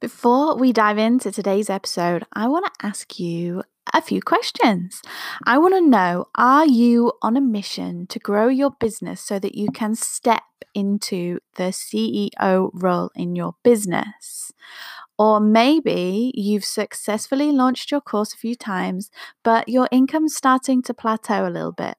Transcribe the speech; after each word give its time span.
Before 0.00 0.58
we 0.58 0.74
dive 0.74 0.98
into 0.98 1.32
today's 1.32 1.70
episode, 1.70 2.24
I 2.34 2.48
want 2.48 2.66
to 2.66 2.86
ask 2.86 3.18
you 3.18 3.62
a 3.94 4.02
few 4.02 4.20
questions. 4.20 5.00
I 5.44 5.56
want 5.56 5.72
to 5.72 5.80
know 5.80 6.26
are 6.34 6.66
you 6.66 7.12
on 7.22 7.34
a 7.34 7.40
mission 7.40 8.06
to 8.08 8.18
grow 8.18 8.48
your 8.48 8.72
business 8.72 9.22
so 9.22 9.38
that 9.38 9.54
you 9.54 9.68
can 9.72 9.94
step 9.94 10.42
into 10.74 11.38
the 11.54 11.72
CEO 11.72 12.70
role 12.74 13.10
in 13.14 13.36
your 13.36 13.54
business? 13.62 14.52
Or 15.18 15.40
maybe 15.40 16.30
you've 16.34 16.66
successfully 16.66 17.50
launched 17.50 17.90
your 17.90 18.02
course 18.02 18.34
a 18.34 18.36
few 18.36 18.54
times, 18.54 19.10
but 19.42 19.66
your 19.66 19.88
income's 19.90 20.36
starting 20.36 20.82
to 20.82 20.92
plateau 20.92 21.48
a 21.48 21.50
little 21.50 21.72
bit. 21.72 21.96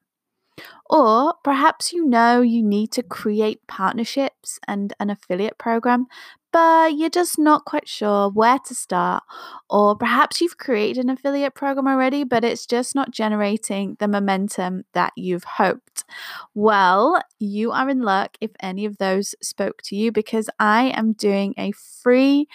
Or 0.90 1.34
perhaps 1.44 1.92
you 1.94 2.06
know 2.06 2.42
you 2.42 2.64
need 2.64 2.92
to 2.94 3.04
create 3.04 3.66
partnerships 3.68 4.60
and 4.68 4.94
an 5.00 5.10
affiliate 5.10 5.58
program, 5.58 6.08
but 6.54 6.96
you're 6.96 7.10
just 7.10 7.38
not 7.38 7.66
quite 7.66 7.88
sure 7.88 8.30
where 8.30 8.58
to 8.60 8.74
start. 8.74 9.24
Or 9.70 9.96
perhaps 9.96 10.40
you've 10.40 10.58
created 10.58 11.04
an 11.04 11.10
affiliate 11.10 11.56
program 11.56 11.88
already, 11.88 12.24
but 12.24 12.44
it's 12.44 12.66
just 12.66 12.96
not 12.96 13.12
generating 13.12 13.98
the 14.00 14.08
momentum 14.08 14.86
that 14.94 15.12
you've 15.16 15.44
hoped. 15.44 16.06
Well, 16.56 17.22
you 17.38 17.72
are 17.72 17.90
in 17.90 18.02
luck 18.02 18.38
if 18.40 18.52
any 18.60 18.86
of 18.86 18.98
those 18.98 19.36
spoke 19.42 19.82
to 19.84 19.96
you 19.96 20.12
because 20.12 20.50
I 20.60 20.86
am 20.96 21.14
doing 21.14 21.54
a 21.58 21.74
free 21.74 22.48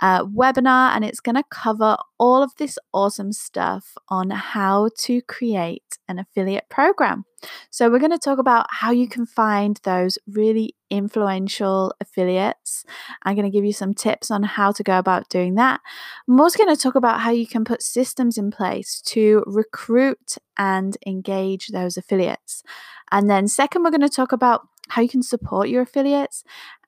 uh, 0.00 0.24
webinar 0.24 0.94
and 0.94 1.04
it's 1.04 1.20
going 1.20 1.36
to 1.36 1.44
cover 1.50 1.96
all 2.18 2.42
of 2.42 2.54
this 2.56 2.78
awesome 2.92 3.32
stuff 3.32 3.94
on 4.08 4.30
how 4.30 4.88
to 5.00 5.20
create 5.22 5.98
an 6.08 6.18
affiliate 6.18 6.68
program. 6.70 7.24
So, 7.74 7.90
we're 7.90 7.98
going 7.98 8.12
to 8.12 8.18
talk 8.18 8.38
about 8.38 8.66
how 8.70 8.92
you 8.92 9.08
can 9.08 9.26
find 9.26 9.80
those 9.82 10.16
really 10.28 10.76
influential 10.90 11.92
affiliates. 12.00 12.84
I'm 13.24 13.34
going 13.34 13.50
to 13.50 13.50
give 13.50 13.64
you 13.64 13.72
some 13.72 13.94
tips 13.94 14.30
on 14.30 14.44
how 14.44 14.70
to 14.70 14.84
go 14.84 14.96
about 14.96 15.28
doing 15.28 15.56
that. 15.56 15.80
I'm 16.28 16.40
also 16.40 16.56
going 16.56 16.72
to 16.72 16.80
talk 16.80 16.94
about 16.94 17.22
how 17.22 17.32
you 17.32 17.48
can 17.48 17.64
put 17.64 17.82
systems 17.82 18.38
in 18.38 18.52
place 18.52 19.02
to 19.06 19.42
recruit 19.44 20.36
and 20.56 20.96
engage 21.04 21.66
those 21.66 21.96
affiliates. 21.96 22.62
And 23.10 23.28
then, 23.28 23.48
second, 23.48 23.82
we're 23.82 23.90
going 23.90 24.02
to 24.02 24.08
talk 24.08 24.30
about 24.30 24.68
how 24.90 25.02
you 25.02 25.08
can 25.08 25.24
support 25.24 25.68
your 25.68 25.82
affiliates. 25.82 26.44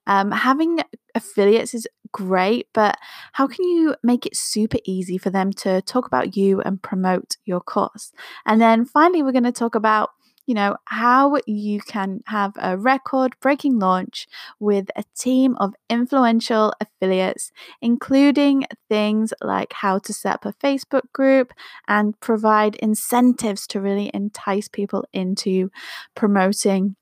Um, 0.06 0.31
having 0.31 0.83
affiliates 1.17 1.75
is 1.75 1.89
great, 2.12 2.69
but 2.73 2.97
how 3.33 3.48
can 3.48 3.65
you 3.65 3.97
make 4.05 4.25
it 4.25 4.37
super 4.37 4.78
easy 4.84 5.19
for 5.19 5.31
them 5.31 5.53
to 5.55 5.83
talk 5.83 6.06
about 6.06 6.37
you 6.37 6.61
and 6.61 6.81
promote 6.81 7.39
your 7.45 7.61
course? 7.61 8.12
And 8.45 8.61
then 8.61 8.84
finally, 8.84 9.25
we're 9.25 9.33
going 9.33 9.43
to 9.43 9.50
talk 9.50 9.75
about 9.75 10.11
you 10.47 10.55
know, 10.55 10.77
how 10.87 11.37
you 11.47 11.81
can 11.81 12.23
have 12.27 12.53
a 12.57 12.77
record 12.77 13.35
breaking 13.41 13.79
launch 13.79 14.27
with 14.61 14.89
a 14.97 15.05
team 15.17 15.57
of 15.59 15.75
influential 15.91 16.73
affiliates, 16.81 17.53
including 17.83 18.65
things 18.89 19.35
like 19.43 19.73
how 19.73 19.99
to 19.99 20.13
set 20.13 20.35
up 20.35 20.47
a 20.47 20.53
Facebook 20.55 21.13
group 21.13 21.53
and 21.89 22.19
provide 22.21 22.77
incentives 22.77 23.67
to 23.67 23.81
really 23.81 24.11
entice 24.15 24.69
people 24.69 25.05
into 25.13 25.71
promoting 26.15 26.97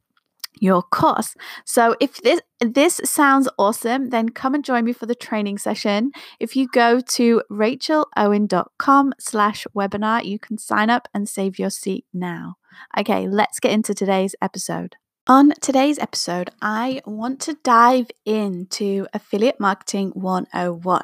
your 0.61 0.83
course. 0.83 1.35
So 1.65 1.97
if 2.01 2.23
this 2.23 2.41
this 2.61 3.01
sounds 3.05 3.49
awesome, 3.59 4.11
then 4.11 4.31
come 4.31 4.55
and 4.55 4.65
join 4.65 4.85
me 4.85 4.93
for 4.93 5.07
the 5.07 5.15
training 5.15 5.59
session. 5.59 6.13
If 6.41 6.57
you 6.57 6.69
go 6.69 7.01
to 7.01 7.43
rachelowen.com 7.51 9.15
slash 9.19 9.67
webinar, 9.77 10.25
you 10.25 10.39
can 10.39 10.57
sign 10.57 10.91
up 10.91 11.09
and 11.13 11.29
save 11.29 11.59
your 11.59 11.71
seat 11.71 12.07
now. 12.13 12.57
Okay, 12.99 13.29
let's 13.29 13.61
get 13.61 13.73
into 13.73 13.95
today's 13.95 14.35
episode. 14.41 14.97
On 15.27 15.55
today's 15.63 15.99
episode, 15.99 16.51
I 16.61 17.01
want 17.07 17.41
to 17.41 17.57
dive 17.65 18.09
into 18.27 19.07
Affiliate 19.15 19.59
Marketing 19.59 20.11
101 20.11 21.03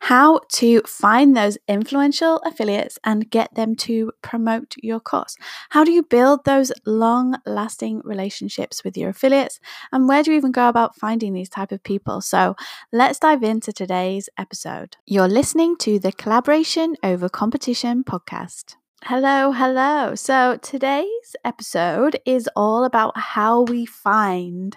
how 0.00 0.40
to 0.50 0.82
find 0.82 1.34
those 1.34 1.56
influential 1.66 2.36
affiliates 2.44 2.98
and 3.02 3.30
get 3.30 3.54
them 3.54 3.74
to 3.76 4.12
promote 4.20 4.74
your 4.82 5.00
course. 5.00 5.38
How 5.70 5.84
do 5.84 5.90
you 5.90 6.02
build 6.02 6.44
those 6.44 6.70
long 6.84 7.36
lasting 7.46 8.02
relationships 8.04 8.84
with 8.84 8.94
your 8.94 9.08
affiliates? 9.08 9.58
And 9.90 10.06
where 10.06 10.22
do 10.22 10.32
you 10.32 10.36
even 10.36 10.52
go 10.52 10.68
about 10.68 10.98
finding 10.98 11.32
these 11.32 11.48
type 11.48 11.72
of 11.72 11.82
people? 11.82 12.20
So 12.20 12.54
let's 12.92 13.20
dive 13.20 13.42
into 13.42 13.72
today's 13.72 14.28
episode. 14.36 14.98
You're 15.06 15.28
listening 15.28 15.76
to 15.78 15.98
the 15.98 16.12
Collaboration 16.12 16.94
Over 17.02 17.30
Competition 17.30 18.04
podcast. 18.04 18.76
Hello, 19.04 19.50
hello. 19.50 20.14
So 20.14 20.58
today's 20.62 21.34
episode 21.44 22.20
is 22.24 22.48
all 22.54 22.84
about 22.84 23.18
how 23.18 23.62
we 23.62 23.84
find 23.84 24.76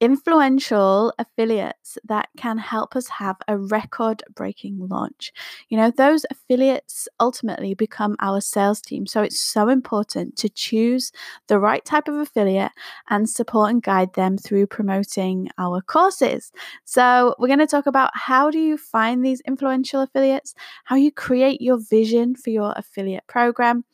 influential 0.00 1.12
affiliates 1.18 1.98
that 2.04 2.28
can 2.36 2.58
help 2.58 2.96
us 2.96 3.08
have 3.08 3.36
a 3.48 3.58
record 3.58 4.22
breaking 4.34 4.78
launch. 4.88 5.32
You 5.68 5.76
know, 5.78 5.90
those 5.90 6.24
affiliates 6.30 7.08
ultimately 7.20 7.74
become 7.74 8.16
our 8.20 8.40
sales 8.40 8.80
team. 8.80 9.06
So 9.06 9.22
it's 9.22 9.40
so 9.40 9.68
important 9.68 10.36
to 10.38 10.48
choose 10.48 11.12
the 11.48 11.58
right 11.58 11.84
type 11.84 12.08
of 12.08 12.16
affiliate 12.16 12.72
and 13.10 13.28
support 13.28 13.70
and 13.70 13.82
guide 13.82 14.14
them 14.14 14.38
through 14.38 14.66
promoting 14.68 15.48
our 15.58 15.80
courses. 15.82 16.52
So 16.84 17.34
we're 17.38 17.48
going 17.48 17.58
to 17.60 17.66
talk 17.66 17.86
about 17.86 18.10
how 18.14 18.50
do 18.50 18.58
you 18.58 18.76
find 18.78 19.24
these 19.24 19.40
influential 19.42 20.02
affiliates, 20.02 20.54
how 20.84 20.96
you 20.96 21.10
create 21.12 21.60
your 21.60 21.78
vision 21.78 22.34
for 22.36 22.50
your 22.50 22.72
affiliate 22.76 23.25
program 23.26 23.84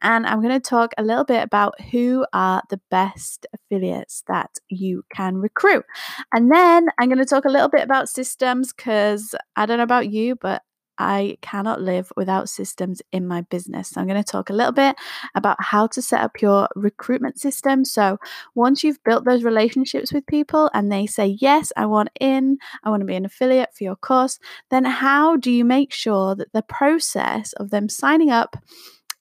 and 0.00 0.26
I'm 0.26 0.40
going 0.42 0.58
to 0.58 0.68
talk 0.68 0.92
a 0.98 1.02
little 1.02 1.24
bit 1.24 1.42
about 1.42 1.80
who 1.80 2.26
are 2.32 2.62
the 2.70 2.80
best 2.90 3.46
affiliates 3.54 4.22
that 4.28 4.50
you 4.68 5.04
can 5.14 5.36
recruit. 5.36 5.84
And 6.32 6.50
then 6.50 6.88
I'm 6.98 7.08
going 7.08 7.18
to 7.18 7.24
talk 7.24 7.44
a 7.44 7.50
little 7.50 7.68
bit 7.68 7.82
about 7.82 8.08
systems 8.08 8.72
because 8.72 9.34
I 9.56 9.66
don't 9.66 9.78
know 9.78 9.84
about 9.84 10.10
you, 10.10 10.36
but 10.36 10.62
I 10.98 11.38
cannot 11.40 11.80
live 11.80 12.12
without 12.16 12.48
systems 12.48 13.02
in 13.12 13.26
my 13.26 13.42
business. 13.42 13.90
So 13.90 14.00
I'm 14.00 14.06
going 14.06 14.22
to 14.22 14.30
talk 14.30 14.50
a 14.50 14.54
little 14.54 14.72
bit 14.72 14.96
about 15.34 15.56
how 15.60 15.86
to 15.88 16.02
set 16.02 16.20
up 16.20 16.40
your 16.40 16.68
recruitment 16.76 17.40
system. 17.40 17.84
So 17.84 18.18
once 18.54 18.84
you've 18.84 19.02
built 19.04 19.24
those 19.24 19.44
relationships 19.44 20.12
with 20.12 20.26
people 20.26 20.70
and 20.74 20.90
they 20.90 21.06
say, 21.06 21.36
Yes, 21.40 21.72
I 21.76 21.86
want 21.86 22.10
in, 22.20 22.58
I 22.84 22.90
want 22.90 23.00
to 23.00 23.06
be 23.06 23.16
an 23.16 23.24
affiliate 23.24 23.74
for 23.74 23.84
your 23.84 23.96
course, 23.96 24.38
then 24.70 24.84
how 24.84 25.36
do 25.36 25.50
you 25.50 25.64
make 25.64 25.92
sure 25.92 26.34
that 26.34 26.52
the 26.52 26.62
process 26.62 27.52
of 27.54 27.70
them 27.70 27.88
signing 27.88 28.30
up 28.30 28.56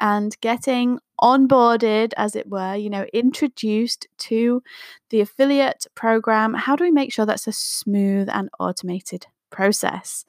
and 0.02 0.36
getting 0.42 0.98
onboarded, 1.22 2.12
as 2.18 2.36
it 2.36 2.50
were, 2.50 2.76
you 2.76 2.90
know, 2.90 3.06
introduced 3.14 4.08
to 4.18 4.64
the 5.12 5.22
affiliate 5.22 5.86
program. 5.94 6.56
How 6.56 6.76
do 6.76 6.84
we 6.84 6.92
make 6.92 7.14
sure 7.14 7.26
that's 7.26 7.48
a 7.48 7.52
smooth 7.52 8.28
and 8.30 8.50
automated 8.60 9.28
process? 9.52 10.26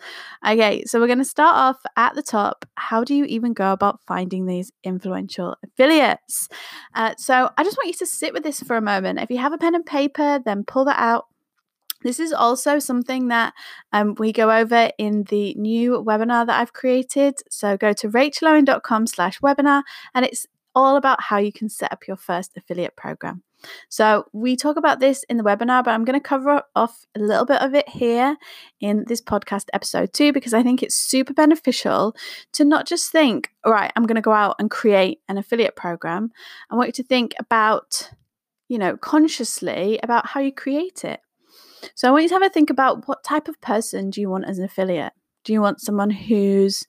Okay, 0.47 0.85
so 0.85 1.01
we're 1.01 1.07
going 1.07 1.19
to 1.19 1.25
start 1.25 1.57
off 1.57 1.81
at 1.97 2.15
the 2.15 2.23
top. 2.23 2.67
How 2.75 3.05
do 3.05 3.15
you 3.15 3.25
even 3.25 3.53
go 3.53 3.73
about 3.73 4.01
finding 4.07 4.47
these 4.47 4.73
influential 4.85 5.57
affiliates? 5.65 6.49
Uh, 6.95 7.15
so 7.17 7.51
I 7.57 7.65
just 7.65 7.77
want 7.77 7.89
you 7.89 7.95
to 7.95 8.07
sit 8.07 8.33
with 8.33 8.43
this 8.43 8.61
for 8.61 8.77
a 8.77 8.83
moment. 8.83 9.21
If 9.21 9.31
you 9.31 9.39
have 9.39 9.53
a 9.53 9.59
pen 9.59 9.75
and 9.75 9.87
paper, 9.87 10.41
then 10.45 10.65
pull 10.65 10.85
that 10.87 10.99
out 10.99 11.27
this 12.03 12.19
is 12.19 12.33
also 12.33 12.79
something 12.79 13.29
that 13.29 13.55
um, 13.93 14.15
we 14.19 14.33
go 14.33 14.51
over 14.51 14.91
in 14.99 15.25
the 15.25 15.55
new 15.55 16.03
webinar 16.03 16.47
that 16.47 16.61
I've 16.61 16.73
created. 16.73 17.35
So 17.51 17.77
go 17.77 17.93
to 17.93 18.09
rachelowen.com 18.09 19.07
slash 19.07 19.41
webinar 19.41 19.83
and 20.15 20.25
it's 20.25 20.47
all 20.75 20.97
about 20.97 21.23
how 21.23 21.39
you 21.39 21.53
can 21.53 21.69
set 21.69 21.93
up 21.93 22.07
your 22.07 22.17
first 22.17 22.57
affiliate 22.57 22.97
program. 22.97 23.43
So 23.89 24.25
we 24.33 24.57
talk 24.57 24.77
about 24.77 25.01
this 25.01 25.25
in 25.25 25.37
the 25.37 25.45
webinar, 25.45 25.85
but 25.85 25.93
I'm 25.93 26.05
going 26.05 26.19
to 26.19 26.29
cover 26.29 26.63
off 26.75 27.07
a 27.15 27.21
little 27.21 27.45
bit 27.45 27.63
of 27.63 27.75
it 27.75 27.89
here 27.89 28.37
in 28.81 29.05
this 29.07 29.21
podcast 29.21 29.67
episode 29.73 30.13
too, 30.13 30.33
because 30.33 30.55
I 30.55 30.63
think 30.63 30.83
it's 30.83 30.97
super 30.97 31.33
beneficial 31.33 32.17
to 32.55 32.65
not 32.65 32.87
just 32.87 33.13
think, 33.13 33.51
all 33.65 33.73
right, 33.73 33.93
I'm 33.95 34.07
going 34.07 34.17
to 34.17 34.21
go 34.21 34.33
out 34.33 34.57
and 34.59 34.71
create 34.71 35.21
an 35.29 35.39
affiliate 35.39 35.77
program. 35.77 36.33
I 36.71 36.75
want 36.75 36.89
you 36.89 36.93
to 36.95 37.05
think 37.05 37.35
about, 37.39 38.11
you 38.69 38.79
know, 38.79 38.97
consciously 38.97 40.01
about 40.03 40.27
how 40.27 40.41
you 40.41 40.53
create 40.53 41.05
it. 41.05 41.21
So 41.95 42.09
I 42.09 42.11
want 42.11 42.25
you 42.25 42.29
to 42.31 42.35
have 42.35 42.43
a 42.43 42.49
think 42.49 42.71
about 42.71 43.07
what 43.07 43.25
type 43.25 43.49
of 43.49 43.61
person 43.61 44.11
do 44.11 44.21
you 44.21 44.31
want 44.31 44.47
as 44.47 44.59
an 44.59 44.65
affiliate? 44.65 45.13
Do 45.45 45.53
you 45.53 45.61
want 45.61 45.81
someone 45.81 46.11
who's 46.11 46.85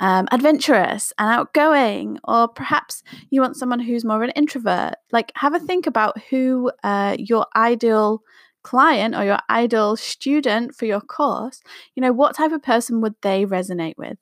um, 0.00 0.26
adventurous 0.32 1.12
and 1.18 1.28
outgoing, 1.28 2.18
or 2.24 2.48
perhaps 2.48 3.02
you 3.30 3.40
want 3.40 3.56
someone 3.56 3.80
who's 3.80 4.04
more 4.04 4.16
of 4.16 4.22
an 4.22 4.30
introvert? 4.36 4.94
Like, 5.12 5.32
have 5.36 5.54
a 5.54 5.60
think 5.60 5.86
about 5.86 6.20
who 6.30 6.70
uh, 6.82 7.16
your 7.18 7.46
ideal 7.54 8.22
client 8.62 9.14
or 9.14 9.24
your 9.24 9.38
ideal 9.50 9.96
student 9.96 10.74
for 10.74 10.86
your 10.86 11.00
course, 11.00 11.60
you 11.94 12.00
know, 12.00 12.12
what 12.12 12.34
type 12.34 12.52
of 12.52 12.62
person 12.62 13.00
would 13.00 13.14
they 13.22 13.44
resonate 13.44 13.96
with? 13.98 14.18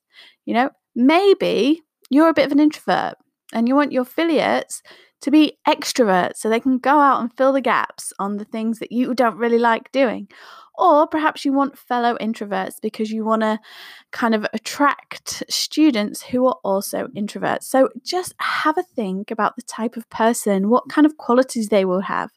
You 0.46 0.54
know, 0.54 0.70
maybe 0.94 1.82
you're 2.10 2.28
a 2.28 2.34
bit 2.34 2.46
of 2.46 2.52
an 2.52 2.60
introvert 2.60 3.14
and 3.52 3.68
you 3.68 3.74
want 3.74 3.92
your 3.92 4.02
affiliates 4.02 4.82
to 5.22 5.30
be 5.30 5.58
extroverts 5.68 6.36
so 6.36 6.48
they 6.48 6.60
can 6.60 6.78
go 6.78 6.98
out 6.98 7.20
and 7.20 7.32
fill 7.36 7.52
the 7.52 7.60
gaps 7.60 8.12
on 8.18 8.38
the 8.38 8.44
things 8.44 8.78
that 8.78 8.90
you 8.90 9.14
don't 9.14 9.36
really 9.36 9.58
like 9.58 9.92
doing. 9.92 10.28
Or 10.80 11.06
perhaps 11.06 11.44
you 11.44 11.52
want 11.52 11.78
fellow 11.78 12.16
introverts 12.20 12.80
because 12.80 13.10
you 13.10 13.22
want 13.22 13.42
to 13.42 13.60
kind 14.12 14.34
of 14.34 14.46
attract 14.54 15.42
students 15.50 16.22
who 16.22 16.46
are 16.46 16.58
also 16.64 17.08
introverts. 17.08 17.64
So 17.64 17.90
just 18.02 18.34
have 18.38 18.78
a 18.78 18.82
think 18.82 19.30
about 19.30 19.56
the 19.56 19.62
type 19.62 19.96
of 19.96 20.08
person, 20.08 20.70
what 20.70 20.88
kind 20.88 21.06
of 21.06 21.18
qualities 21.18 21.68
they 21.68 21.84
will 21.84 22.00
have. 22.00 22.30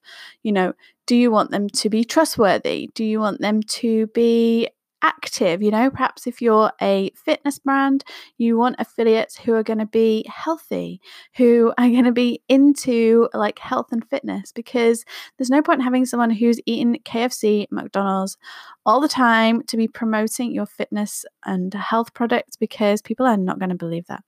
You 0.43 0.51
know, 0.51 0.73
do 1.05 1.15
you 1.15 1.31
want 1.31 1.51
them 1.51 1.69
to 1.69 1.89
be 1.89 2.03
trustworthy? 2.03 2.89
Do 2.93 3.05
you 3.05 3.19
want 3.19 3.39
them 3.39 3.61
to 3.63 4.07
be 4.07 4.69
active. 5.03 5.61
You 5.61 5.69
know, 5.69 5.91
perhaps 5.91 6.25
if 6.25 6.41
you're 6.41 6.71
a 6.81 7.11
fitness 7.15 7.59
brand, 7.59 8.03
you 8.38 8.57
want 8.57 8.77
affiliates 8.79 9.38
who 9.38 9.53
are 9.53 9.63
going 9.63 9.79
to 9.79 9.85
be 9.85 10.25
healthy, 10.33 11.01
who 11.35 11.73
are 11.77 11.89
going 11.89 12.05
to 12.05 12.11
be 12.11 12.41
into 12.50 13.29
like 13.33 13.59
health 13.59 13.91
and 13.91 14.07
fitness, 14.09 14.51
because 14.51 15.05
there's 15.38 15.50
no 15.50 15.61
point 15.61 15.83
having 15.83 16.05
someone 16.05 16.31
who's 16.31 16.59
eating 16.65 17.00
KFC, 17.05 17.67
McDonald's 17.69 18.38
all 18.85 19.00
the 19.00 19.07
time 19.07 19.61
to 19.63 19.77
be 19.77 19.88
promoting 19.88 20.51
your 20.51 20.65
fitness 20.65 21.25
and 21.45 21.73
health 21.73 22.13
products 22.13 22.55
because 22.55 23.01
people 23.01 23.25
are 23.25 23.38
not 23.38 23.59
going 23.59 23.69
to 23.69 23.75
believe 23.75 24.07
that. 24.07 24.23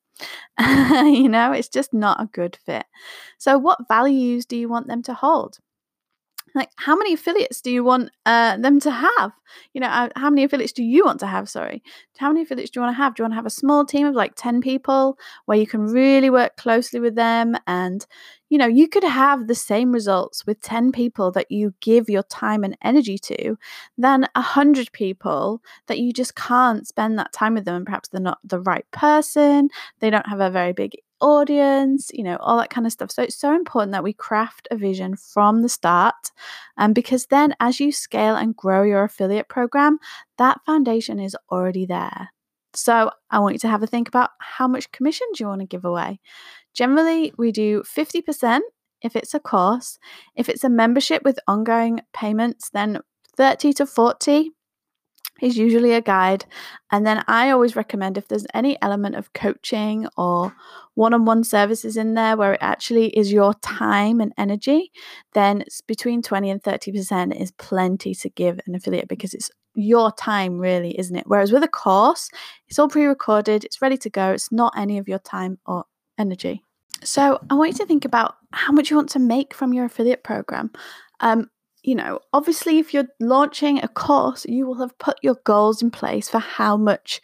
you 1.06 1.28
know, 1.28 1.52
it's 1.52 1.68
just 1.68 1.94
not 1.94 2.22
a 2.22 2.28
good 2.28 2.58
fit. 2.66 2.86
So, 3.38 3.58
what 3.58 3.88
values 3.88 4.46
do 4.46 4.56
you 4.56 4.70
want 4.70 4.88
them 4.88 5.02
to 5.04 5.14
hold? 5.14 5.60
Like 6.56 6.70
how 6.78 6.96
many 6.96 7.14
affiliates 7.14 7.62
do 7.62 7.70
you 7.70 7.84
want 7.84 8.10
uh, 8.26 8.58
them 8.58 8.80
to 8.80 8.92
have? 8.92 9.34
You 9.74 9.82
know 9.82 9.88
uh, 9.88 10.10
how 10.16 10.30
many 10.30 10.44
affiliates 10.44 10.74
do 10.74 10.84
you 10.84 11.06
want 11.06 11.20
to 11.20 11.28
have 11.28 11.50
sorry? 11.50 11.84
How 12.18 12.30
many 12.30 12.42
affiliates 12.44 12.72
do 12.72 12.80
you 12.80 12.84
want 12.84 12.96
to 12.96 12.98
have? 12.98 13.16
Do 13.16 13.22
you 13.22 13.24
want 13.26 13.34
to 13.34 13.38
have 13.38 13.46
a 13.46 13.52
small 13.52 13.86
team 13.86 14.08
of 14.08 14.16
like 14.16 14.34
10 14.36 14.62
people 14.62 15.20
where 15.46 15.58
you 15.58 15.68
can 15.68 15.86
really 15.88 16.30
work 16.30 16.56
closely 16.58 17.00
with 17.00 17.16
them? 17.16 17.56
And 17.68 18.06
you 18.50 18.58
know 18.58 18.68
you 18.68 18.88
could 18.88 19.04
have 19.04 19.48
the 19.48 19.56
same 19.56 19.92
results 19.92 20.46
with 20.46 20.62
10 20.62 20.92
people 20.92 21.32
that 21.32 21.52
you 21.52 21.74
give 21.82 22.10
your 22.10 22.24
time 22.24 22.64
and 22.64 22.78
energy 22.82 23.18
to 23.18 23.58
than 23.98 24.28
100 24.36 24.92
people 24.92 25.62
that 25.88 26.00
you 26.00 26.14
just 26.14 26.36
can't 26.36 26.88
spend 26.88 27.18
that 27.18 27.34
time 27.34 27.56
with 27.56 27.66
them 27.66 27.76
and 27.76 27.86
perhaps 27.86 28.10
they're 28.10 28.22
not 28.22 28.40
the 28.44 28.60
right 28.60 28.90
person 28.92 29.70
they 30.00 30.10
don't 30.10 30.28
have 30.28 30.40
a 30.40 30.50
very 30.50 30.74
big 30.74 30.96
audience, 31.22 32.12
you 32.14 32.24
know, 32.24 32.38
all 32.38 32.58
that 32.58 32.70
kind 32.70 32.86
of 32.86 32.94
stuff. 32.94 33.12
So 33.12 33.24
it's 33.24 33.36
so 33.36 33.56
important 33.56 33.92
that 33.94 34.04
we 34.04 34.14
craft 34.14 34.68
a 34.72 34.76
vision 34.76 35.16
from 35.16 35.62
the 35.62 35.70
start. 35.70 36.32
Um, 36.78 36.94
because 36.94 37.28
then 37.28 37.56
as 37.60 37.80
you 37.80 37.92
scale 37.92 38.36
and 38.36 38.56
grow 38.56 38.84
your 38.84 39.04
affiliate 39.04 39.50
program, 39.50 40.00
that 40.38 40.60
foundation 40.66 41.20
is 41.20 41.36
already 41.52 41.86
there. 41.86 42.30
So 42.74 43.12
I 43.32 43.40
want 43.40 43.54
you 43.54 43.60
to 43.60 43.70
have 43.70 43.84
a 43.84 43.88
think 43.88 44.08
about 44.08 44.32
how 44.40 44.68
much 44.68 44.92
commission 44.92 45.28
do 45.34 45.44
you 45.44 45.48
want 45.48 45.62
to 45.62 45.68
give 45.68 45.86
away? 45.86 46.20
Generally, 46.74 47.34
we 47.38 47.52
do 47.52 47.84
50% 47.84 48.60
if 49.02 49.16
it's 49.16 49.34
a 49.34 49.40
course. 49.40 49.98
If 50.36 50.50
it's 50.50 50.64
a 50.64 50.70
membership 50.70 51.24
with 51.24 51.40
ongoing 51.48 52.02
payments, 52.14 52.70
then 52.72 53.00
30 53.38 53.74
to 53.74 53.86
40 53.86 54.52
is 55.42 55.58
usually 55.58 55.94
a 55.94 56.02
guide. 56.02 56.46
And 56.92 57.06
then 57.06 57.24
I 57.28 57.50
always 57.50 57.76
recommend 57.76 58.18
if 58.18 58.28
there's 58.28 58.46
any 58.54 58.82
element 58.82 59.16
of 59.16 59.34
coaching 59.34 60.08
or 60.18 60.56
one 60.94 61.14
on 61.14 61.26
one 61.26 61.44
services 61.44 61.98
in 61.98 62.14
there 62.14 62.38
where 62.38 62.54
it 62.54 62.62
actually 62.62 63.08
is 63.18 63.34
your 63.34 63.54
time 63.56 64.22
and 64.22 64.34
energy, 64.38 64.92
then 65.34 65.62
it's 65.62 65.82
between 65.82 66.22
20 66.22 66.50
and 66.50 66.64
30% 66.64 67.40
is 67.40 67.52
plenty 67.52 68.16
to 68.16 68.30
give 68.30 68.60
an 68.66 68.76
affiliate 68.76 69.08
because 69.08 69.34
it's 69.34 69.52
your 69.76 70.12
time, 70.14 70.58
really, 70.58 70.98
isn't 70.98 71.16
it? 71.16 71.28
Whereas 71.28 71.52
with 71.52 71.64
a 71.64 71.68
course, 71.68 72.30
it's 72.68 72.80
all 72.80 72.88
pre 72.88 73.06
recorded, 73.06 73.66
it's 73.66 73.82
ready 73.82 73.98
to 73.98 74.10
go, 74.10 74.32
it's 74.32 74.52
not 74.52 74.74
any 74.78 74.98
of 74.98 75.08
your 75.08 75.20
time 75.20 75.60
or 75.66 75.86
energy. 76.18 76.64
So 77.04 77.40
I 77.50 77.56
want 77.56 77.72
you 77.72 77.78
to 77.80 77.86
think 77.86 78.06
about 78.06 78.36
how 78.52 78.72
much 78.72 78.90
you 78.90 78.96
want 78.96 79.10
to 79.10 79.20
make 79.20 79.54
from 79.54 79.74
your 79.74 79.86
affiliate 79.86 80.24
program. 80.24 80.72
Um, 81.20 81.50
you 81.86 81.94
know, 81.94 82.20
obviously, 82.34 82.80
if 82.80 82.94
you're 82.94 83.08
launching 83.20 83.78
a 83.84 83.88
course, 83.88 84.46
you 84.46 84.66
will 84.66 84.80
have 84.80 84.98
put 84.98 85.18
your 85.22 85.36
goals 85.44 85.84
in 85.84 85.92
place 85.92 86.28
for 86.28 86.40
how 86.40 86.76
much 86.76 87.22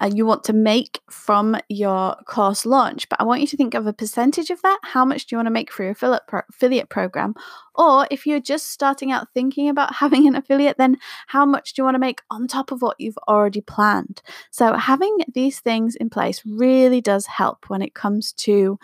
uh, 0.00 0.10
you 0.12 0.24
want 0.24 0.44
to 0.44 0.52
make 0.52 1.00
from 1.10 1.56
your 1.68 2.16
course 2.24 2.64
launch. 2.64 3.08
But 3.08 3.20
I 3.20 3.24
want 3.24 3.40
you 3.40 3.46
to 3.48 3.56
think 3.56 3.74
of 3.74 3.86
a 3.86 3.92
percentage 3.92 4.48
of 4.50 4.62
that. 4.62 4.78
How 4.82 5.04
much 5.04 5.26
do 5.26 5.34
you 5.34 5.38
want 5.38 5.46
to 5.46 5.52
make 5.52 5.72
for 5.72 5.82
your 5.82 5.92
affiliate, 5.92 6.22
pro- 6.26 6.42
affiliate 6.48 6.88
program? 6.88 7.34
Or 7.74 8.06
if 8.10 8.26
you're 8.26 8.40
just 8.40 8.70
starting 8.70 9.12
out 9.12 9.28
thinking 9.34 9.68
about 9.68 9.94
having 9.96 10.26
an 10.26 10.36
affiliate, 10.36 10.78
then 10.78 10.96
how 11.26 11.44
much 11.44 11.74
do 11.74 11.80
you 11.80 11.84
want 11.84 11.96
to 11.96 12.00
make 12.00 12.22
on 12.30 12.46
top 12.46 12.72
of 12.72 12.80
what 12.80 12.98
you've 12.98 13.18
already 13.28 13.60
planned? 13.60 14.22
So, 14.50 14.74
having 14.74 15.18
these 15.32 15.60
things 15.60 15.96
in 15.96 16.08
place 16.08 16.42
really 16.46 17.00
does 17.00 17.26
help 17.26 17.68
when 17.68 17.82
it 17.82 17.94
comes 17.94 18.32
to 18.32 18.78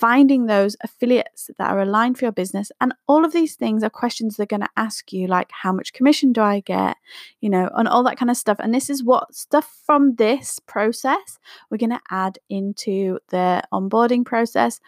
finding 0.00 0.44
those 0.46 0.76
affiliates 0.82 1.50
that 1.58 1.70
are 1.70 1.80
aligned 1.80 2.18
for 2.18 2.26
your 2.26 2.32
business. 2.32 2.70
And 2.80 2.92
all 3.06 3.24
of 3.24 3.32
these 3.32 3.54
things 3.54 3.82
are 3.82 3.90
questions 3.90 4.36
they're 4.36 4.46
going 4.46 4.60
to 4.60 4.68
ask 4.76 5.12
you, 5.12 5.26
like 5.26 5.50
how 5.50 5.72
much 5.72 5.94
commission 5.94 6.32
do 6.32 6.42
I 6.42 6.60
get, 6.60 6.96
you 7.40 7.48
know, 7.48 7.70
and 7.74 7.88
all 7.88 8.02
that 8.04 8.18
kind 8.18 8.30
of 8.30 8.36
stuff. 8.36 8.58
And 8.60 8.74
this 8.74 8.90
is 8.90 9.02
what 9.02 9.34
stuff 9.34 9.80
from 9.86 10.16
this 10.16 10.58
process 10.58 11.38
we're 11.70 11.78
going 11.78 11.90
to 11.90 12.00
add 12.10 12.38
into 12.50 13.18
the 13.30 13.62
onboarding 13.72 14.24
process. 14.24 14.80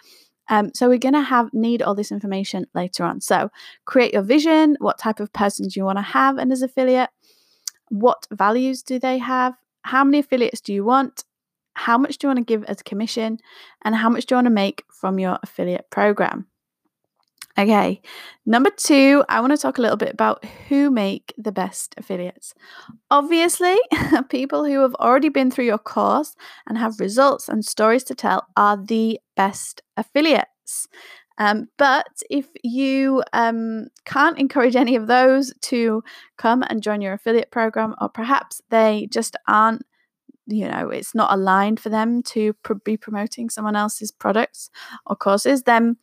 Um, 0.50 0.72
so 0.74 0.88
we're 0.88 0.98
going 0.98 1.14
to 1.14 1.22
have 1.22 1.54
need 1.54 1.82
all 1.82 1.94
this 1.94 2.12
information 2.12 2.66
later 2.74 3.04
on. 3.04 3.20
So 3.20 3.50
create 3.86 4.12
your 4.12 4.22
vision. 4.22 4.76
What 4.78 4.98
type 4.98 5.20
of 5.20 5.32
persons 5.32 5.76
you 5.76 5.84
want 5.84 5.98
to 5.98 6.02
have 6.02 6.36
and 6.36 6.52
as 6.52 6.62
affiliate? 6.62 7.10
What 7.88 8.26
values 8.30 8.82
do 8.82 8.98
they 8.98 9.18
have? 9.18 9.54
How 9.82 10.04
many 10.04 10.18
affiliates 10.18 10.60
do 10.60 10.74
you 10.74 10.84
want? 10.84 11.24
How 11.78 11.96
much 11.96 12.18
do 12.18 12.26
you 12.26 12.28
want 12.28 12.38
to 12.38 12.44
give 12.44 12.64
as 12.64 12.82
commission 12.82 13.38
and 13.82 13.94
how 13.94 14.10
much 14.10 14.26
do 14.26 14.34
you 14.34 14.36
want 14.36 14.46
to 14.46 14.50
make 14.50 14.84
from 14.88 15.18
your 15.18 15.38
affiliate 15.42 15.90
program. 15.90 16.46
Okay, 17.58 18.00
number 18.46 18.70
two, 18.70 19.24
I 19.28 19.40
want 19.40 19.52
to 19.52 19.56
talk 19.56 19.78
a 19.78 19.82
little 19.82 19.96
bit 19.96 20.12
about 20.12 20.44
who 20.68 20.90
make 20.90 21.34
the 21.36 21.50
best 21.50 21.94
affiliates. 21.96 22.54
Obviously, 23.10 23.76
people 24.28 24.64
who 24.64 24.80
have 24.80 24.94
already 24.94 25.28
been 25.28 25.50
through 25.50 25.64
your 25.64 25.78
course 25.78 26.36
and 26.68 26.78
have 26.78 27.00
results 27.00 27.48
and 27.48 27.64
stories 27.64 28.04
to 28.04 28.14
tell 28.14 28.46
are 28.56 28.76
the 28.76 29.18
best 29.36 29.82
affiliates. 29.96 30.86
Um, 31.38 31.68
but 31.78 32.22
if 32.30 32.46
you 32.62 33.24
um, 33.32 33.88
can't 34.04 34.38
encourage 34.38 34.76
any 34.76 34.94
of 34.94 35.08
those 35.08 35.52
to 35.62 36.02
come 36.36 36.62
and 36.68 36.82
join 36.82 37.00
your 37.00 37.14
affiliate 37.14 37.50
program, 37.50 37.94
or 38.00 38.08
perhaps 38.08 38.60
they 38.70 39.08
just 39.10 39.36
aren't 39.48 39.82
you 40.48 40.66
know 40.66 40.88
it's 40.88 41.14
not 41.14 41.32
aligned 41.32 41.78
for 41.78 41.90
them 41.90 42.22
to 42.22 42.52
pr- 42.64 42.74
be 42.84 42.96
promoting 42.96 43.50
someone 43.50 43.76
else's 43.76 44.10
products 44.10 44.70
or 45.06 45.14
courses 45.14 45.62
then 45.62 45.96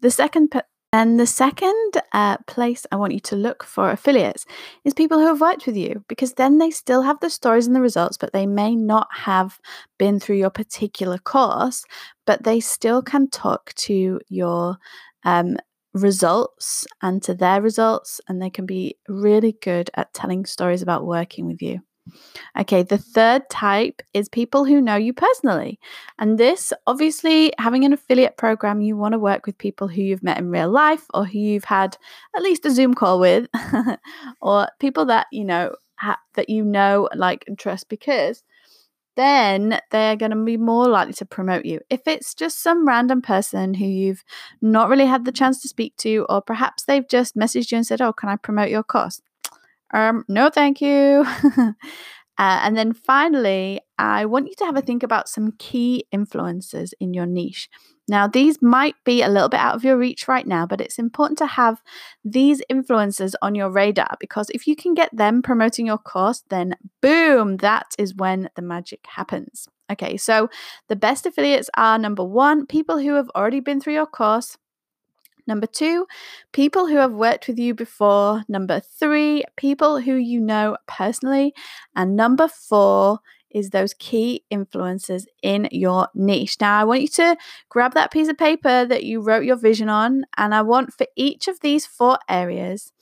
the 0.00 0.10
second 0.10 0.50
p- 0.50 0.60
and 0.92 1.20
the 1.20 1.26
second 1.26 1.92
uh, 2.12 2.38
place 2.48 2.84
I 2.90 2.96
want 2.96 3.12
you 3.12 3.20
to 3.20 3.36
look 3.36 3.62
for 3.62 3.90
affiliates 3.90 4.44
is 4.84 4.92
people 4.92 5.20
who 5.20 5.26
have 5.26 5.40
worked 5.40 5.66
with 5.66 5.76
you 5.76 6.04
because 6.08 6.34
then 6.34 6.58
they 6.58 6.70
still 6.72 7.02
have 7.02 7.20
the 7.20 7.30
stories 7.30 7.68
and 7.68 7.76
the 7.76 7.80
results, 7.80 8.16
but 8.16 8.32
they 8.32 8.44
may 8.44 8.74
not 8.74 9.06
have 9.14 9.60
been 9.98 10.18
through 10.18 10.38
your 10.38 10.50
particular 10.50 11.18
course, 11.18 11.84
but 12.26 12.42
they 12.42 12.58
still 12.58 13.02
can 13.02 13.30
talk 13.30 13.72
to 13.74 14.20
your 14.28 14.78
um, 15.22 15.58
results 15.94 16.86
and 17.02 17.22
to 17.22 17.34
their 17.34 17.62
results, 17.62 18.20
and 18.28 18.42
they 18.42 18.50
can 18.50 18.66
be 18.66 18.96
really 19.08 19.56
good 19.62 19.90
at 19.94 20.12
telling 20.12 20.44
stories 20.44 20.82
about 20.82 21.06
working 21.06 21.46
with 21.46 21.62
you. 21.62 21.80
Okay, 22.58 22.82
the 22.82 22.98
third 22.98 23.48
type 23.50 24.02
is 24.14 24.28
people 24.28 24.64
who 24.64 24.80
know 24.80 24.96
you 24.96 25.12
personally. 25.12 25.78
And 26.18 26.38
this, 26.38 26.72
obviously, 26.86 27.52
having 27.58 27.84
an 27.84 27.92
affiliate 27.92 28.36
program, 28.36 28.80
you 28.80 28.96
want 28.96 29.12
to 29.12 29.18
work 29.18 29.46
with 29.46 29.58
people 29.58 29.88
who 29.88 30.02
you've 30.02 30.22
met 30.22 30.38
in 30.38 30.50
real 30.50 30.70
life 30.70 31.04
or 31.14 31.24
who 31.24 31.38
you've 31.38 31.64
had 31.64 31.96
at 32.36 32.42
least 32.42 32.66
a 32.66 32.70
Zoom 32.70 32.94
call 32.94 33.20
with, 33.20 33.48
or 34.40 34.68
people 34.78 35.04
that, 35.06 35.26
you 35.32 35.44
know, 35.44 35.74
ha- 35.96 36.20
that 36.34 36.48
you 36.48 36.64
know, 36.64 37.08
like, 37.14 37.44
and 37.46 37.58
trust 37.58 37.88
because 37.88 38.42
then 39.16 39.80
they're 39.90 40.16
going 40.16 40.30
to 40.30 40.44
be 40.44 40.56
more 40.56 40.88
likely 40.88 41.12
to 41.12 41.26
promote 41.26 41.64
you. 41.64 41.80
If 41.90 42.06
it's 42.06 42.34
just 42.34 42.62
some 42.62 42.86
random 42.86 43.20
person 43.20 43.74
who 43.74 43.84
you've 43.84 44.24
not 44.62 44.88
really 44.88 45.06
had 45.06 45.24
the 45.24 45.32
chance 45.32 45.60
to 45.62 45.68
speak 45.68 45.96
to, 45.98 46.24
or 46.28 46.40
perhaps 46.40 46.84
they've 46.84 47.06
just 47.08 47.36
messaged 47.36 47.70
you 47.70 47.76
and 47.76 47.86
said, 47.86 48.00
Oh, 48.00 48.12
can 48.12 48.28
I 48.28 48.36
promote 48.36 48.70
your 48.70 48.82
course? 48.82 49.20
Um, 49.92 50.24
no, 50.28 50.50
thank 50.50 50.80
you. 50.80 51.24
uh, 51.58 51.72
and 52.38 52.76
then 52.76 52.92
finally, 52.92 53.80
I 53.98 54.24
want 54.26 54.48
you 54.48 54.54
to 54.58 54.64
have 54.64 54.76
a 54.76 54.82
think 54.82 55.02
about 55.02 55.28
some 55.28 55.52
key 55.58 56.06
influencers 56.14 56.92
in 57.00 57.12
your 57.12 57.26
niche. 57.26 57.68
Now, 58.08 58.26
these 58.26 58.60
might 58.60 58.96
be 59.04 59.22
a 59.22 59.28
little 59.28 59.48
bit 59.48 59.60
out 59.60 59.76
of 59.76 59.84
your 59.84 59.96
reach 59.96 60.26
right 60.26 60.46
now, 60.46 60.66
but 60.66 60.80
it's 60.80 60.98
important 60.98 61.38
to 61.38 61.46
have 61.46 61.80
these 62.24 62.60
influencers 62.70 63.34
on 63.40 63.54
your 63.54 63.70
radar 63.70 64.16
because 64.18 64.50
if 64.50 64.66
you 64.66 64.74
can 64.74 64.94
get 64.94 65.16
them 65.16 65.42
promoting 65.42 65.86
your 65.86 65.98
course, 65.98 66.42
then 66.50 66.74
boom, 67.00 67.58
that 67.58 67.94
is 67.98 68.16
when 68.16 68.50
the 68.56 68.62
magic 68.62 69.06
happens. 69.06 69.68
Okay, 69.92 70.16
so 70.16 70.48
the 70.88 70.96
best 70.96 71.24
affiliates 71.24 71.70
are 71.76 71.98
number 71.98 72.24
one, 72.24 72.66
people 72.66 72.98
who 72.98 73.14
have 73.14 73.30
already 73.36 73.60
been 73.60 73.80
through 73.80 73.94
your 73.94 74.06
course. 74.06 74.56
Number 75.46 75.66
two, 75.66 76.06
people 76.52 76.86
who 76.86 76.96
have 76.96 77.12
worked 77.12 77.48
with 77.48 77.58
you 77.58 77.74
before. 77.74 78.42
Number 78.48 78.80
three, 78.80 79.44
people 79.56 80.00
who 80.00 80.14
you 80.14 80.40
know 80.40 80.76
personally. 80.86 81.54
And 81.94 82.16
number 82.16 82.48
four 82.48 83.20
is 83.50 83.70
those 83.70 83.94
key 83.94 84.44
influences 84.50 85.26
in 85.42 85.68
your 85.72 86.08
niche. 86.14 86.56
Now, 86.60 86.80
I 86.80 86.84
want 86.84 87.02
you 87.02 87.08
to 87.08 87.36
grab 87.68 87.94
that 87.94 88.12
piece 88.12 88.28
of 88.28 88.38
paper 88.38 88.84
that 88.86 89.04
you 89.04 89.20
wrote 89.20 89.44
your 89.44 89.56
vision 89.56 89.88
on, 89.88 90.24
and 90.36 90.54
I 90.54 90.62
want 90.62 90.92
for 90.94 91.06
each 91.16 91.48
of 91.48 91.60
these 91.60 91.86
four 91.86 92.18
areas, 92.28 92.92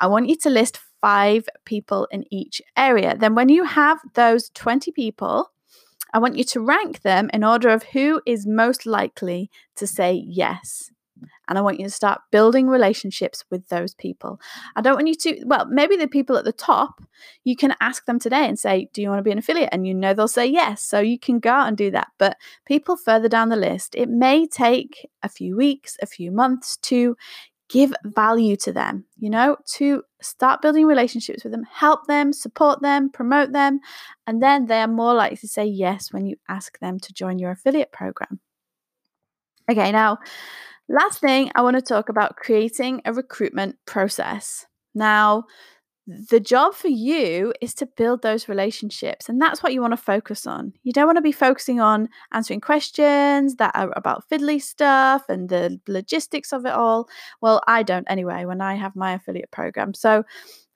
I 0.00 0.08
want 0.08 0.28
you 0.28 0.36
to 0.36 0.50
list 0.50 0.80
five 1.00 1.48
people 1.64 2.08
in 2.10 2.24
each 2.32 2.60
area. 2.76 3.16
Then, 3.16 3.34
when 3.34 3.48
you 3.48 3.64
have 3.64 3.98
those 4.14 4.50
20 4.50 4.90
people, 4.92 5.52
I 6.12 6.18
want 6.18 6.36
you 6.36 6.44
to 6.44 6.60
rank 6.60 7.02
them 7.02 7.28
in 7.32 7.42
order 7.42 7.68
of 7.70 7.82
who 7.82 8.20
is 8.24 8.46
most 8.46 8.86
likely 8.86 9.50
to 9.76 9.86
say 9.86 10.22
yes. 10.24 10.90
And 11.48 11.58
I 11.58 11.60
want 11.60 11.78
you 11.78 11.86
to 11.86 11.90
start 11.90 12.20
building 12.30 12.68
relationships 12.68 13.44
with 13.50 13.68
those 13.68 13.94
people. 13.94 14.40
I 14.76 14.80
don't 14.80 14.94
want 14.94 15.08
you 15.08 15.14
to, 15.14 15.44
well, 15.46 15.66
maybe 15.66 15.96
the 15.96 16.08
people 16.08 16.36
at 16.36 16.44
the 16.44 16.52
top, 16.52 17.02
you 17.44 17.56
can 17.56 17.74
ask 17.80 18.06
them 18.06 18.18
today 18.18 18.46
and 18.46 18.58
say, 18.58 18.88
Do 18.92 19.02
you 19.02 19.08
want 19.08 19.18
to 19.18 19.24
be 19.24 19.32
an 19.32 19.38
affiliate? 19.38 19.70
And 19.72 19.86
you 19.86 19.94
know 19.94 20.14
they'll 20.14 20.28
say 20.28 20.46
yes. 20.46 20.82
So 20.82 21.00
you 21.00 21.18
can 21.18 21.38
go 21.38 21.50
out 21.50 21.68
and 21.68 21.76
do 21.76 21.90
that. 21.90 22.08
But 22.18 22.36
people 22.66 22.96
further 22.96 23.28
down 23.28 23.48
the 23.48 23.56
list, 23.56 23.94
it 23.94 24.08
may 24.08 24.46
take 24.46 25.08
a 25.22 25.28
few 25.28 25.56
weeks, 25.56 25.96
a 26.02 26.06
few 26.06 26.30
months 26.30 26.76
to 26.78 27.16
give 27.68 27.94
value 28.04 28.56
to 28.56 28.72
them, 28.72 29.04
you 29.18 29.30
know, 29.30 29.56
to 29.66 30.02
start 30.20 30.62
building 30.62 30.86
relationships 30.86 31.44
with 31.44 31.52
them, 31.52 31.64
help 31.70 32.06
them, 32.06 32.32
support 32.32 32.82
them, 32.82 33.10
promote 33.10 33.52
them. 33.52 33.80
And 34.26 34.42
then 34.42 34.66
they 34.66 34.80
are 34.80 34.88
more 34.88 35.14
likely 35.14 35.38
to 35.38 35.48
say 35.48 35.64
yes 35.64 36.12
when 36.12 36.26
you 36.26 36.36
ask 36.48 36.78
them 36.78 36.98
to 37.00 37.12
join 37.12 37.38
your 37.38 37.50
affiliate 37.50 37.90
program. 37.90 38.40
Okay, 39.70 39.92
now, 39.92 40.18
last 40.88 41.20
thing 41.20 41.50
I 41.54 41.62
want 41.62 41.76
to 41.76 41.82
talk 41.82 42.08
about 42.08 42.36
creating 42.36 43.02
a 43.04 43.12
recruitment 43.12 43.76
process. 43.86 44.66
Now, 44.94 45.44
the 46.06 46.40
job 46.40 46.74
for 46.74 46.88
you 46.88 47.54
is 47.62 47.72
to 47.74 47.86
build 47.86 48.20
those 48.20 48.46
relationships 48.46 49.28
and 49.28 49.40
that's 49.40 49.62
what 49.62 49.72
you 49.72 49.80
want 49.80 49.92
to 49.92 49.96
focus 49.96 50.46
on. 50.46 50.74
You 50.82 50.92
don't 50.92 51.06
want 51.06 51.16
to 51.16 51.22
be 51.22 51.32
focusing 51.32 51.80
on 51.80 52.10
answering 52.32 52.60
questions 52.60 53.56
that 53.56 53.72
are 53.74 53.90
about 53.96 54.28
fiddly 54.30 54.60
stuff 54.60 55.22
and 55.30 55.48
the 55.48 55.80
logistics 55.88 56.52
of 56.52 56.66
it 56.66 56.72
all. 56.72 57.08
Well 57.40 57.62
i 57.66 57.82
don't 57.82 58.06
anyway 58.10 58.44
when 58.44 58.60
i 58.60 58.74
have 58.74 58.94
my 58.94 59.14
affiliate 59.14 59.50
program. 59.50 59.94
So 59.94 60.24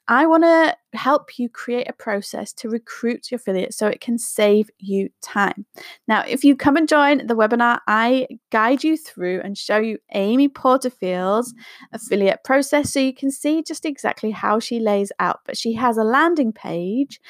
I 0.08 0.26
want 0.26 0.44
to 0.44 0.76
help 0.94 1.38
you 1.38 1.50
create 1.50 1.86
a 1.88 1.92
process 1.92 2.54
to 2.54 2.70
recruit 2.70 3.30
your 3.30 3.36
affiliates 3.36 3.76
so 3.76 3.88
it 3.88 4.00
can 4.00 4.18
save 4.18 4.70
you 4.78 5.10
time. 5.20 5.66
Now, 6.08 6.24
if 6.26 6.44
you 6.44 6.56
come 6.56 6.76
and 6.78 6.88
join 6.88 7.26
the 7.26 7.36
webinar, 7.36 7.80
I 7.86 8.26
guide 8.50 8.82
you 8.82 8.96
through 8.96 9.42
and 9.44 9.56
show 9.56 9.76
you 9.76 9.98
Amy 10.14 10.48
Porterfield's 10.48 11.52
affiliate 11.92 12.42
process 12.42 12.90
so 12.90 13.00
you 13.00 13.12
can 13.12 13.30
see 13.30 13.62
just 13.62 13.84
exactly 13.84 14.30
how 14.30 14.58
she 14.58 14.80
lays 14.80 15.12
out. 15.18 15.40
But 15.44 15.58
she 15.58 15.74
has 15.74 15.98
a 15.98 16.04
landing 16.04 16.52
page 16.52 17.20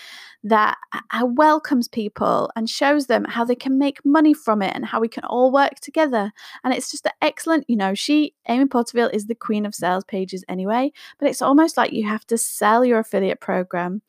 that 0.45 0.79
welcomes 1.21 1.89
people 1.89 2.49
and 2.55 2.71
shows 2.71 3.09
them 3.09 3.25
how 3.25 3.45
they 3.45 3.57
can 3.57 3.77
make 3.77 4.05
money 4.05 4.33
from 4.33 4.63
it 4.63 4.73
and 4.73 4.87
how 4.87 5.01
we 5.01 5.09
can 5.09 5.25
all 5.25 5.51
work 5.51 5.81
together. 5.81 6.31
And 6.63 6.73
it's 6.73 6.93
just 6.93 7.07
an 7.07 7.13
excellent, 7.21 7.65
you 7.69 7.77
know, 7.77 7.95
she, 7.95 8.35
Amy 8.47 8.67
Porterfield, 8.67 9.11
is 9.13 9.27
the 9.27 9.35
queen 9.35 9.67
of 9.67 9.75
sales 9.75 10.05
pages 10.05 10.45
anyway, 10.49 10.93
but 11.19 11.29
it's 11.29 11.43
almost 11.43 11.77
like 11.77 11.93
you 11.93 12.07
have 12.07 12.25
to 12.29 12.39
sell 12.39 12.68
your 12.85 12.99
affiliate 12.99 13.41
program 13.41 14.03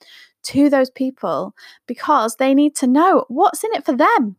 to 0.44 0.70
those 0.70 0.90
people 0.90 1.54
because 1.88 2.36
they 2.36 2.54
need 2.54 2.76
to 2.78 2.88
know 2.88 3.26
what's 3.28 3.64
in 3.64 3.72
it 3.74 3.86
for 3.86 3.96
them. 3.96 4.36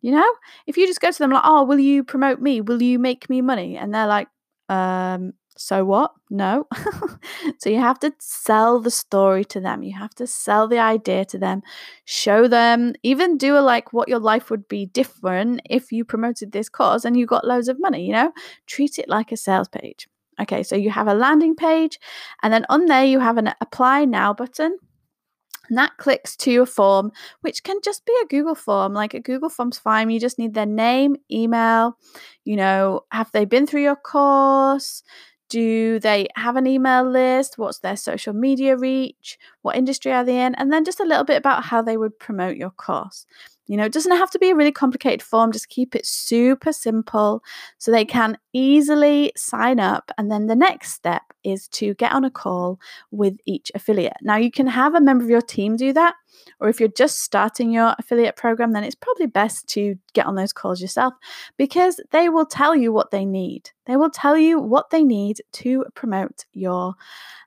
You 0.00 0.12
know, 0.12 0.34
if 0.66 0.76
you 0.76 0.86
just 0.86 1.00
go 1.00 1.10
to 1.10 1.18
them 1.18 1.30
like, 1.30 1.44
oh, 1.46 1.64
will 1.64 1.78
you 1.78 2.04
promote 2.04 2.40
me? 2.40 2.60
Will 2.60 2.82
you 2.82 2.98
make 2.98 3.30
me 3.30 3.40
money? 3.40 3.78
And 3.78 3.94
they're 3.94 4.06
like, 4.06 4.28
um, 4.68 5.32
so 5.56 5.84
what? 5.84 6.12
No. 6.30 6.66
so 7.58 7.70
you 7.70 7.78
have 7.78 7.98
to 8.00 8.12
sell 8.18 8.80
the 8.80 8.90
story 8.90 9.44
to 9.46 9.60
them. 9.60 9.82
You 9.82 9.96
have 9.96 10.14
to 10.16 10.26
sell 10.26 10.68
the 10.68 10.78
idea 10.78 11.24
to 11.26 11.38
them, 11.38 11.62
show 12.04 12.48
them, 12.48 12.94
even 13.02 13.38
do 13.38 13.56
a 13.56 13.60
like 13.60 13.92
what 13.92 14.08
your 14.08 14.18
life 14.18 14.50
would 14.50 14.68
be 14.68 14.86
different 14.86 15.62
if 15.70 15.92
you 15.92 16.04
promoted 16.04 16.52
this 16.52 16.68
cause 16.68 17.04
and 17.04 17.16
you 17.16 17.24
got 17.24 17.46
loads 17.46 17.68
of 17.68 17.80
money, 17.80 18.04
you 18.04 18.12
know? 18.12 18.32
Treat 18.66 18.98
it 18.98 19.08
like 19.08 19.32
a 19.32 19.36
sales 19.36 19.68
page. 19.68 20.08
Okay, 20.40 20.62
so 20.62 20.76
you 20.76 20.90
have 20.90 21.08
a 21.08 21.14
landing 21.14 21.54
page, 21.54 21.98
and 22.42 22.52
then 22.52 22.66
on 22.68 22.86
there 22.86 23.04
you 23.04 23.20
have 23.20 23.38
an 23.38 23.54
apply 23.60 24.04
now 24.04 24.32
button. 24.32 24.78
And 25.68 25.78
that 25.78 25.96
clicks 25.96 26.36
to 26.38 26.62
a 26.62 26.66
form, 26.66 27.10
which 27.40 27.62
can 27.62 27.78
just 27.82 28.04
be 28.04 28.14
a 28.22 28.26
Google 28.26 28.54
form. 28.54 28.92
Like 28.92 29.14
a 29.14 29.20
Google 29.20 29.48
form's 29.48 29.78
fine. 29.78 30.10
You 30.10 30.20
just 30.20 30.38
need 30.38 30.54
their 30.54 30.66
name, 30.66 31.16
email, 31.30 31.96
you 32.44 32.56
know, 32.56 33.02
have 33.10 33.30
they 33.32 33.44
been 33.46 33.66
through 33.66 33.82
your 33.82 33.96
course? 33.96 35.02
Do 35.48 35.98
they 36.00 36.28
have 36.36 36.56
an 36.56 36.66
email 36.66 37.08
list? 37.08 37.58
What's 37.58 37.78
their 37.78 37.96
social 37.96 38.32
media 38.32 38.76
reach? 38.76 39.38
What 39.62 39.76
industry 39.76 40.12
are 40.12 40.24
they 40.24 40.42
in? 40.44 40.54
And 40.56 40.72
then 40.72 40.84
just 40.84 41.00
a 41.00 41.04
little 41.04 41.24
bit 41.24 41.36
about 41.36 41.64
how 41.64 41.80
they 41.80 41.96
would 41.96 42.18
promote 42.18 42.56
your 42.56 42.70
course. 42.70 43.26
You 43.66 43.76
know, 43.78 43.84
it 43.84 43.92
doesn't 43.92 44.16
have 44.16 44.30
to 44.30 44.38
be 44.38 44.50
a 44.50 44.54
really 44.54 44.72
complicated 44.72 45.22
form, 45.22 45.52
just 45.52 45.68
keep 45.68 45.94
it 45.94 46.04
super 46.04 46.72
simple 46.72 47.42
so 47.78 47.90
they 47.90 48.04
can 48.04 48.36
easily 48.52 49.32
sign 49.36 49.80
up. 49.80 50.10
And 50.18 50.30
then 50.30 50.46
the 50.46 50.56
next 50.56 50.92
step 50.92 51.22
is 51.44 51.68
to 51.68 51.94
get 51.94 52.12
on 52.12 52.24
a 52.24 52.30
call 52.30 52.78
with 53.10 53.38
each 53.46 53.72
affiliate. 53.74 54.16
Now, 54.22 54.36
you 54.36 54.50
can 54.50 54.66
have 54.66 54.94
a 54.94 55.00
member 55.00 55.24
of 55.24 55.30
your 55.30 55.40
team 55.40 55.76
do 55.76 55.92
that, 55.94 56.14
or 56.60 56.68
if 56.68 56.78
you're 56.78 56.88
just 56.90 57.20
starting 57.20 57.70
your 57.70 57.94
affiliate 57.98 58.36
program, 58.36 58.72
then 58.72 58.84
it's 58.84 58.94
probably 58.94 59.26
best 59.26 59.66
to 59.68 59.96
get 60.12 60.26
on 60.26 60.34
those 60.34 60.52
calls 60.52 60.80
yourself 60.80 61.14
because 61.56 62.00
they 62.10 62.28
will 62.28 62.46
tell 62.46 62.74
you 62.74 62.92
what 62.92 63.10
they 63.10 63.24
need. 63.24 63.70
They 63.86 63.96
will 63.96 64.10
tell 64.10 64.36
you 64.36 64.58
what 64.58 64.90
they 64.90 65.02
need 65.02 65.40
to 65.52 65.84
promote 65.94 66.44
your 66.52 66.94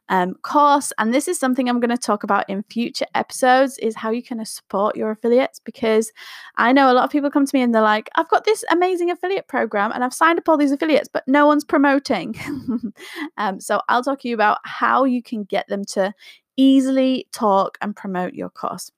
um, 0.09 0.35
course. 0.35 0.93
And 0.97 1.13
this 1.13 1.27
is 1.27 1.39
something 1.39 1.67
I'm 1.67 1.79
going 1.79 1.95
to 1.95 1.97
talk 1.97 2.23
about 2.23 2.49
in 2.49 2.63
future 2.63 3.05
episodes 3.15 3.77
is 3.79 3.95
how 3.95 4.11
you 4.11 4.23
can 4.23 4.43
support 4.45 4.95
your 4.95 5.11
affiliates 5.11 5.59
because 5.59 6.11
I 6.55 6.71
know 6.71 6.91
a 6.91 6.93
lot 6.93 7.03
of 7.03 7.11
people 7.11 7.29
come 7.29 7.45
to 7.45 7.55
me 7.55 7.61
and 7.61 7.73
they're 7.73 7.81
like, 7.81 8.09
I've 8.15 8.29
got 8.29 8.45
this 8.45 8.63
amazing 8.71 9.11
affiliate 9.11 9.47
program 9.47 9.91
and 9.91 10.03
I've 10.03 10.13
signed 10.13 10.39
up 10.39 10.47
all 10.49 10.57
these 10.57 10.71
affiliates, 10.71 11.09
but 11.11 11.27
no 11.27 11.45
one's 11.45 11.65
promoting. 11.65 12.35
um, 13.37 13.59
so 13.59 13.81
I'll 13.89 14.03
talk 14.03 14.21
to 14.21 14.27
you 14.27 14.33
about 14.33 14.59
how 14.63 15.03
you 15.03 15.21
can 15.21 15.43
get 15.43 15.67
them 15.67 15.83
to 15.85 16.13
easily 16.55 17.27
talk 17.31 17.77
and 17.81 17.95
promote 17.95 18.33
your 18.33 18.49
course. 18.49 18.91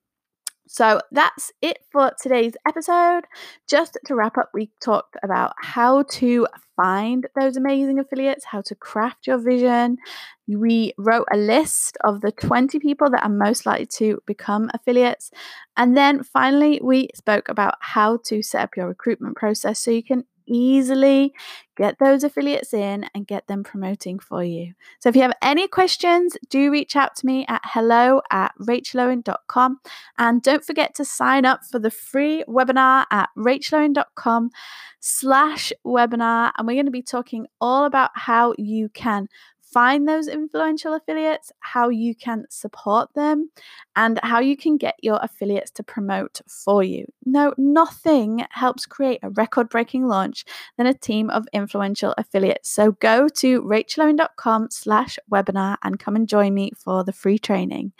So 0.72 1.02
that's 1.12 1.52
it 1.64 1.80
for 1.92 2.12
today's 2.22 2.54
episode. 2.68 3.22
Just 3.68 3.98
to 4.06 4.14
wrap 4.14 4.38
up, 4.38 4.52
we 4.54 4.70
talked 4.80 5.16
about 5.24 5.54
how 5.60 6.04
to 6.04 6.46
find 6.78 7.26
those 7.36 7.58
amazing 7.58 7.98
affiliates, 7.98 8.46
how 8.46 8.62
to 8.62 8.76
craft 8.76 9.26
your 9.26 9.40
vision. 9.40 9.98
We 10.48 10.94
wrote 11.00 11.26
a 11.34 11.38
list 11.38 11.98
of 12.04 12.22
the 12.22 12.32
20 12.32 12.78
people 12.78 13.10
that 13.10 13.24
are 13.24 13.30
most 13.30 13.66
likely 13.66 13.88
to 13.98 14.22
become 14.28 14.70
affiliates. 14.72 15.32
And 15.76 15.98
then 15.98 16.22
finally, 16.22 16.80
we 16.84 17.10
spoke 17.16 17.50
about 17.50 17.74
how 17.80 18.20
to 18.26 18.44
set 18.44 18.62
up 18.62 18.78
your 18.78 18.88
recruitment 18.88 19.38
process 19.38 19.80
so 19.80 19.90
you 19.90 20.04
can 20.04 20.24
easily 20.50 21.34
get 21.78 21.98
those 22.00 22.26
affiliates 22.26 22.74
in 22.74 23.06
and 23.16 23.26
get 23.26 23.48
them 23.48 23.64
promoting 23.64 24.20
for 24.20 24.44
you. 24.44 24.74
So 25.00 25.08
if 25.08 25.16
you 25.16 25.22
have 25.22 25.38
any 25.42 25.68
questions, 25.68 26.36
do 26.50 26.72
reach 26.72 26.96
out 26.96 27.16
to 27.18 27.26
me 27.26 27.46
at 27.48 27.62
hello 27.64 28.22
at 28.32 28.52
rachelowen.com. 28.60 29.80
And 30.18 30.42
don't 30.42 30.66
forget 30.66 30.94
to 30.96 31.06
sign 31.06 31.46
up 31.46 31.62
for 31.64 31.80
the 31.80 31.92
free 31.92 32.44
webinar 32.48 33.06
at 33.12 33.30
rachelowen.com 33.38 34.50
slash 35.00 35.72
webinar. 35.86 36.52
And 36.58 36.68
we're 36.68 36.74
going 36.74 36.86
to 36.86 36.92
be 36.92 37.02
talking 37.02 37.48
all 37.62 37.86
about 37.86 38.12
how 38.14 38.54
you 38.58 38.90
can 38.90 39.30
find 39.72 40.08
those 40.08 40.28
influential 40.28 40.94
affiliates, 40.94 41.52
how 41.60 41.90
you 41.90 42.16
can 42.16 42.46
support 42.50 43.14
them, 43.14 43.50
and 43.96 44.20
how 44.24 44.40
you 44.40 44.58
can 44.58 44.78
get 44.78 44.96
your 45.02 45.20
affiliates 45.22 45.72
to 45.72 45.84
promote 45.84 46.42
for 46.48 46.84
you. 46.84 47.06
No, 47.26 47.54
nothing 47.58 48.46
helps 48.52 48.86
create 48.86 49.20
a 49.24 49.30
record 49.30 49.70
breaking 49.70 50.08
launch 50.08 50.46
than 50.78 50.88
a 50.88 50.94
team 50.94 51.30
of 51.30 51.48
influential 51.54 52.14
affiliates. 52.18 52.72
So 52.72 52.94
go 52.94 53.28
to 53.28 53.62
rachelowen.com 53.62 54.70
slash 54.72 55.20
webinar 55.32 55.78
and 55.84 56.00
come 56.00 56.16
and 56.16 56.28
join 56.28 56.54
me 56.54 56.72
for 56.78 57.04
the 57.04 57.14
free 57.14 57.38
training. 57.38 57.94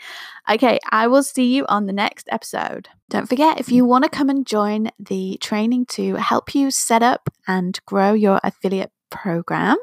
Okay, 0.50 0.78
I 0.90 1.06
will 1.06 1.22
see 1.22 1.54
you 1.54 1.66
on 1.68 1.86
the 1.86 1.92
next 1.92 2.28
episode. 2.30 2.88
Don't 3.08 3.28
forget, 3.28 3.58
if 3.58 3.72
you 3.72 3.84
want 3.84 4.04
to 4.04 4.10
come 4.10 4.30
and 4.30 4.46
join 4.46 4.90
the 4.98 5.36
training 5.40 5.86
to 5.86 6.14
help 6.14 6.54
you 6.54 6.70
set 6.70 7.02
up 7.02 7.28
and 7.46 7.78
grow 7.84 8.12
your 8.12 8.40
affiliate 8.44 8.92
program 9.10 9.76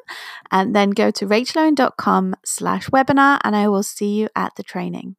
and 0.51 0.75
then 0.75 0.91
go 0.91 1.11
to 1.11 1.27
rachelowen.com 1.27 2.35
slash 2.45 2.89
webinar 2.89 3.39
and 3.43 3.55
I 3.55 3.67
will 3.67 3.83
see 3.83 4.15
you 4.15 4.29
at 4.35 4.55
the 4.55 4.63
training. 4.63 5.17